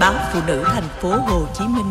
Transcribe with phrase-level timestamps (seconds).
[0.00, 1.86] báo phụ nữ thành phố Hồ Chí Minh.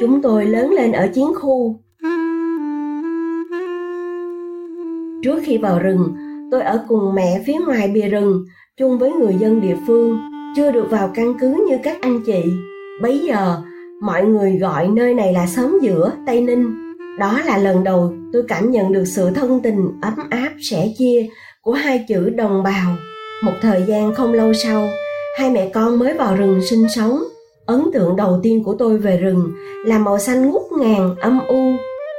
[0.00, 1.80] Chúng tôi lớn lên ở chiến khu.
[5.22, 6.14] Trước khi vào rừng,
[6.50, 8.44] tôi ở cùng mẹ phía ngoài bìa rừng,
[8.76, 10.18] chung với người dân địa phương,
[10.56, 12.42] chưa được vào căn cứ như các anh chị.
[13.02, 13.56] Bấy giờ,
[14.02, 16.91] mọi người gọi nơi này là xóm giữa Tây Ninh.
[17.18, 21.26] Đó là lần đầu tôi cảm nhận được sự thân tình ấm áp sẻ chia
[21.62, 22.96] của hai chữ đồng bào.
[23.44, 24.88] Một thời gian không lâu sau,
[25.38, 27.22] hai mẹ con mới vào rừng sinh sống.
[27.66, 29.52] Ấn tượng đầu tiên của tôi về rừng
[29.86, 31.72] là màu xanh ngút ngàn, âm u.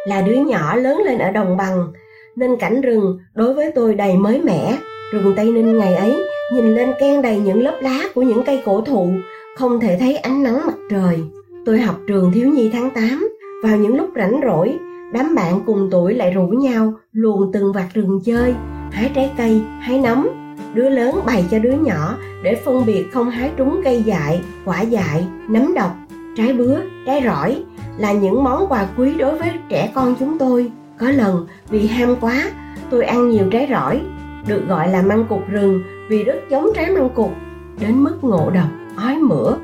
[0.08, 1.88] Là đứa nhỏ lớn lên ở đồng bằng,
[2.36, 4.78] nên cảnh rừng đối với tôi đầy mới mẻ.
[5.14, 6.16] Rừng Tây Ninh ngày ấy
[6.54, 9.10] nhìn lên ken đầy những lớp lá của những cây cổ thụ,
[9.58, 11.20] không thể thấy ánh nắng mặt trời.
[11.66, 13.30] Tôi học trường thiếu nhi tháng 8,
[13.64, 14.80] vào những lúc rảnh rỗi,
[15.14, 18.56] đám bạn cùng tuổi lại rủ nhau luồn từng vạt rừng chơi,
[18.92, 20.28] hái trái cây, hái nấm.
[20.74, 24.82] Đứa lớn bày cho đứa nhỏ để phân biệt không hái trúng cây dại, quả
[24.82, 25.92] dại, nấm độc,
[26.38, 27.64] trái bứa, trái rỏi
[27.98, 30.72] là những món quà quý đối với trẻ con chúng tôi.
[30.98, 32.52] Có lần vì ham quá,
[32.90, 34.02] tôi ăn nhiều trái rỏi,
[34.48, 37.32] được gọi là măng cục rừng vì rất giống trái măng cục,
[37.80, 39.56] đến mức ngộ độc, ói mửa.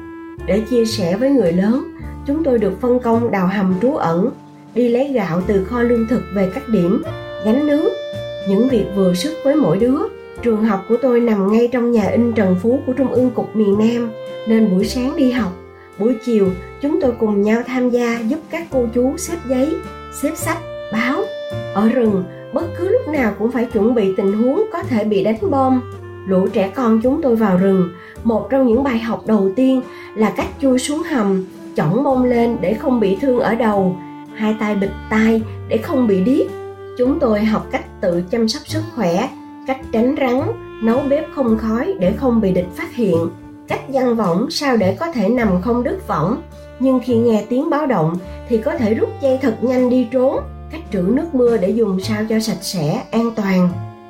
[0.45, 1.83] Để chia sẻ với người lớn,
[2.25, 4.29] chúng tôi được phân công đào hầm trú ẩn,
[4.73, 7.03] đi lấy gạo từ kho lương thực về các điểm,
[7.45, 7.89] gánh nước,
[8.49, 9.97] những việc vừa sức với mỗi đứa.
[10.41, 13.55] Trường học của tôi nằm ngay trong nhà in Trần Phú của Trung ương Cục
[13.55, 14.11] miền Nam,
[14.47, 15.51] nên buổi sáng đi học,
[15.99, 16.49] buổi chiều
[16.81, 19.75] chúng tôi cùng nhau tham gia giúp các cô chú xếp giấy,
[20.21, 20.57] xếp sách,
[20.93, 21.23] báo.
[21.73, 25.23] Ở rừng, bất cứ lúc nào cũng phải chuẩn bị tình huống có thể bị
[25.23, 25.81] đánh bom.
[26.27, 27.89] Lũ trẻ con chúng tôi vào rừng,
[28.23, 29.81] một trong những bài học đầu tiên
[30.15, 33.95] là cách chui xuống hầm, chỏng mông lên để không bị thương ở đầu,
[34.35, 36.47] hai tay bịt tai để không bị điếc.
[36.97, 39.29] Chúng tôi học cách tự chăm sóc sức khỏe,
[39.67, 40.41] cách tránh rắn,
[40.83, 43.29] nấu bếp không khói để không bị địch phát hiện,
[43.67, 46.41] cách giăng võng sao để có thể nằm không đứt võng,
[46.79, 48.15] nhưng khi nghe tiếng báo động
[48.49, 50.39] thì có thể rút dây thật nhanh đi trốn,
[50.71, 53.69] cách trữ nước mưa để dùng sao cho sạch sẽ, an toàn.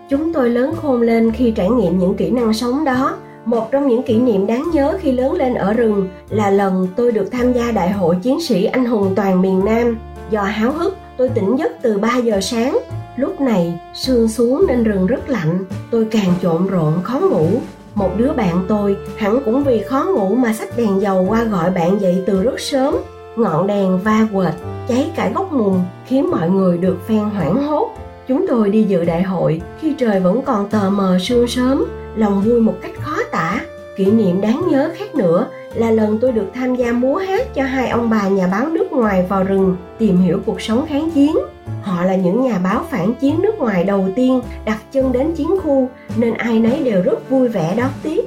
[0.10, 3.16] Chúng tôi lớn khôn lên khi trải nghiệm những kỹ năng sống đó.
[3.46, 7.12] Một trong những kỷ niệm đáng nhớ khi lớn lên ở rừng là lần tôi
[7.12, 9.98] được tham gia đại hội chiến sĩ anh hùng toàn miền Nam.
[10.30, 12.78] Do háo hức, tôi tỉnh giấc từ 3 giờ sáng.
[13.16, 17.48] Lúc này, sương xuống nên rừng rất lạnh, tôi càng trộn rộn khó ngủ.
[17.96, 21.72] Một đứa bạn tôi hẳn cũng vì khó ngủ mà xách đèn dầu qua gọi
[21.72, 22.96] bạn dậy từ rất sớm.
[23.36, 24.54] Ngọn đèn va quệt,
[24.88, 27.90] cháy cả góc mùng khiến mọi người được phen hoảng hốt
[28.30, 31.86] Chúng tôi đi dự đại hội khi trời vẫn còn tờ mờ sương sớm,
[32.16, 33.62] lòng vui một cách khó tả.
[33.98, 37.64] Kỷ niệm đáng nhớ khác nữa là lần tôi được tham gia múa hát cho
[37.64, 41.38] hai ông bà nhà báo nước ngoài vào rừng tìm hiểu cuộc sống kháng chiến.
[41.82, 45.50] Họ là những nhà báo phản chiến nước ngoài đầu tiên đặt chân đến chiến
[45.64, 48.22] khu nên ai nấy đều rất vui vẻ đón tiếp.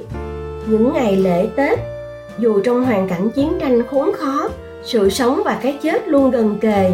[0.67, 1.79] Những ngày lễ Tết,
[2.39, 4.49] dù trong hoàn cảnh chiến tranh khốn khó,
[4.83, 6.91] sự sống và cái chết luôn gần kề,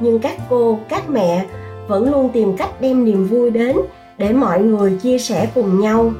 [0.00, 1.46] nhưng các cô, các mẹ
[1.88, 3.76] vẫn luôn tìm cách đem niềm vui đến
[4.18, 6.12] để mọi người chia sẻ cùng nhau.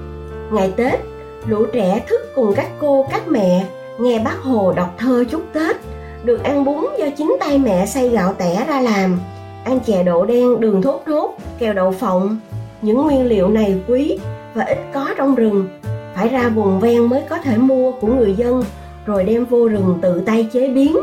[0.53, 1.00] Ngày Tết,
[1.47, 3.65] lũ trẻ thức cùng các cô, các mẹ,
[4.00, 5.77] nghe bác Hồ đọc thơ chúc Tết,
[6.25, 9.21] được ăn bún do chính tay mẹ xay gạo tẻ ra làm,
[9.65, 12.38] ăn chè đậu đen đường thốt nốt, kẹo đậu phộng.
[12.83, 14.19] Những nguyên liệu này quý
[14.54, 15.69] và ít có trong rừng,
[16.15, 18.65] phải ra vùng ven mới có thể mua của người dân
[19.06, 20.97] rồi đem vô rừng tự tay chế biến.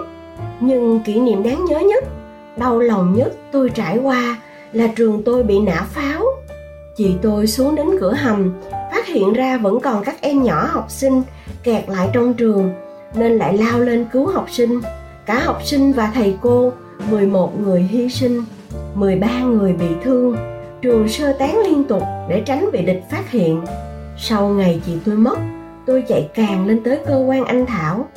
[0.60, 2.04] Nhưng kỷ niệm đáng nhớ nhất,
[2.58, 4.38] đau lòng nhất tôi trải qua
[4.74, 6.22] là trường tôi bị nã pháo.
[6.96, 10.86] Chị tôi xuống đến cửa hầm, phát hiện ra vẫn còn các em nhỏ học
[10.90, 11.24] sinh
[11.64, 12.72] kẹt lại trong trường,
[13.16, 14.82] nên lại lao lên cứu học sinh.
[15.26, 16.72] Cả học sinh và thầy cô
[17.10, 18.44] 11 người hy sinh
[18.96, 20.36] 13 người bị thương.
[20.82, 23.62] Trường sơ tán liên tục để tránh bị địch phát hiện.
[24.18, 25.38] Sau ngày chị tôi mất,
[25.86, 28.08] tôi chạy càng lên tới cơ quan anh thảo,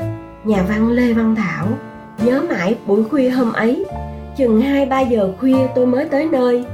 [0.45, 1.69] nhà văn lê văn thảo.
[2.25, 3.85] Nhớ mãi buổi khuya hôm ấy
[4.37, 6.65] Chừng 2-3 giờ khuya tôi mới tới nơi.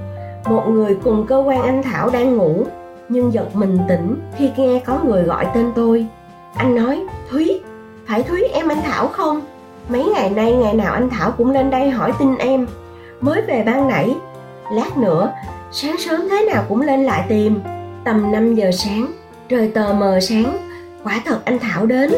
[0.44, 2.66] Một người cùng cơ quan anh Thảo đang ngủ
[3.08, 6.06] Nhưng giật mình tỉnh khi nghe có người gọi tên tôi.
[6.54, 7.60] Anh nói Thúy,
[8.06, 9.40] phải Thúy em anh Thảo không?
[9.88, 12.66] Mấy ngày nay ngày nào anh Thảo cũng lên đây hỏi tin em.
[13.20, 14.14] Mới về ban nãy
[14.72, 15.32] Lát nữa,
[15.72, 17.60] sáng sớm thế nào cũng lên lại tìm.
[18.04, 19.12] Tầm 5 giờ sáng,
[19.48, 20.58] trời tờ mờ sáng
[21.04, 22.12] Quả thật anh Thảo đến.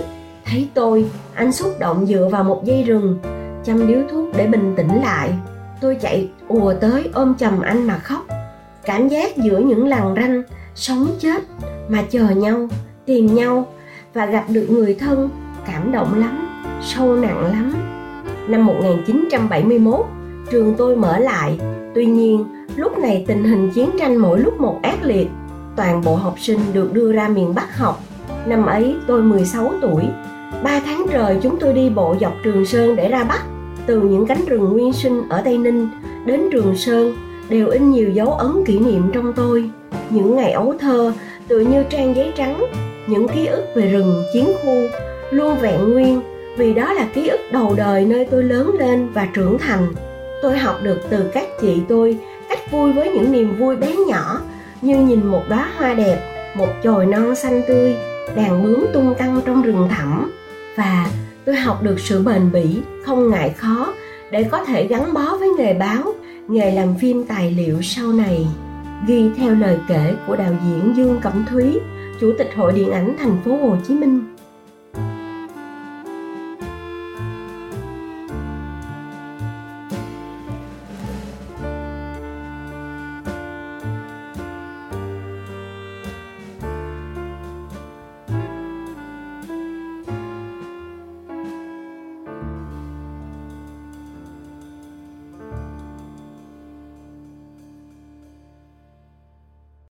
[0.45, 3.19] Thấy tôi, anh xúc động dựa vào một dây rừng
[3.65, 5.35] chăm điếu thuốc để bình tĩnh lại.
[5.81, 8.27] Tôi chạy ùa tới ôm chầm anh mà khóc.
[8.85, 10.43] Cảm giác giữa những làn ranh
[10.75, 11.45] sống chết
[11.89, 12.69] mà chờ nhau
[13.07, 13.67] tìm nhau
[14.15, 15.31] và gặp được người thân
[15.67, 16.49] cảm động lắm
[16.83, 17.75] sâu nặng lắm.
[18.49, 20.07] Năm 1971
[20.51, 21.59] trường tôi mở lại.
[21.95, 22.45] Tuy nhiên
[22.77, 25.29] Lúc này tình hình chiến tranh mỗi lúc một ác liệt,
[25.77, 28.01] toàn bộ học sinh được đưa ra miền Bắc học.
[28.47, 30.03] Năm ấy tôi 16 tuổi,
[30.63, 33.43] ba tháng trời chúng tôi đi bộ dọc Trường Sơn để ra Bắc.
[33.87, 35.89] Từ những cánh rừng nguyên sinh ở Tây Ninh
[36.27, 37.17] đến Trường Sơn
[37.49, 39.71] đều in nhiều dấu ấn kỷ niệm trong tôi.
[40.11, 41.13] Những ngày ấu thơ
[41.49, 42.65] tựa như trang giấy trắng,
[43.07, 44.75] những ký ức về rừng, chiến khu
[45.31, 46.21] luôn vẹn nguyên
[46.57, 49.95] vì đó là ký ức đầu đời nơi tôi lớn lên và trưởng thành.
[50.43, 54.41] Tôi học được từ các chị tôi cách vui với những niềm vui bé nhỏ
[54.83, 56.19] như nhìn một đóa hoa đẹp,
[56.57, 57.95] một chồi non xanh tươi,
[58.37, 60.33] đàn bướm tung tăng trong rừng thẳm
[60.77, 61.07] và
[61.47, 63.93] tôi học được sự bền bỉ, không ngại khó
[64.31, 66.15] để có thể gắn bó với nghề báo,
[66.49, 68.47] nghề làm phim tài liệu sau này.
[69.07, 71.79] Ghi theo lời kể của đạo diễn Dương Cẩm Thúy,
[72.21, 74.34] Chủ tịch Hội Điện ảnh thành phố Hồ Chí Minh